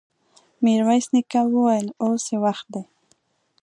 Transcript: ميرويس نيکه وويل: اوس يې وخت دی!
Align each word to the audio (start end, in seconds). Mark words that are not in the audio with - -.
ميرويس 0.63 1.07
نيکه 1.13 1.41
وويل: 1.53 1.87
اوس 2.03 2.23
يې 2.31 2.37
وخت 2.45 2.65
دی! 2.73 2.81